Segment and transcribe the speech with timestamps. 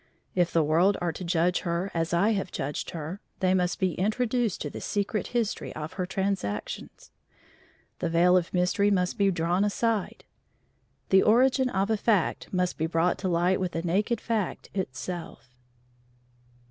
[0.33, 3.93] If the world are to judge her as I have judged her, they must be
[3.93, 7.11] introduced to the secret history of her transactions.
[7.99, 10.23] The veil of mystery must be drawn aside;
[11.09, 15.55] the origin of a fact must be brought to light with the naked fact itself.